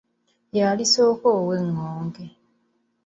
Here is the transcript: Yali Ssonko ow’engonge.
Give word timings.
Yali 0.57 0.85
Ssonko 0.91 1.27
ow’engonge. 1.39 2.25